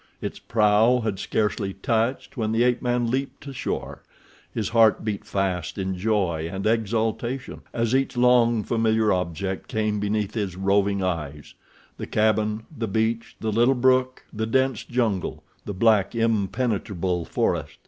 Its 0.19 0.39
prow 0.39 1.01
had 1.01 1.19
scarcely 1.19 1.75
touched 1.75 2.35
when 2.35 2.51
the 2.51 2.63
ape 2.63 2.81
man 2.81 3.11
leaped 3.11 3.39
to 3.41 3.53
shore—his 3.53 4.69
heart 4.69 5.05
beat 5.05 5.23
fast 5.23 5.77
in 5.77 5.95
joy 5.95 6.49
and 6.51 6.65
exultation 6.65 7.61
as 7.71 7.93
each 7.93 8.17
long 8.17 8.63
familiar 8.63 9.13
object 9.13 9.67
came 9.67 9.99
beneath 9.99 10.33
his 10.33 10.55
roving 10.55 11.03
eyes—the 11.03 12.07
cabin, 12.07 12.63
the 12.75 12.87
beach, 12.87 13.35
the 13.41 13.51
little 13.51 13.75
brook, 13.75 14.23
the 14.33 14.47
dense 14.47 14.83
jungle, 14.83 15.43
the 15.65 15.73
black, 15.75 16.15
impenetrable 16.15 17.23
forest. 17.23 17.77